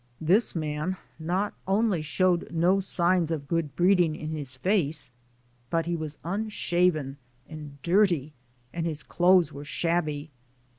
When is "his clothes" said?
8.87-9.53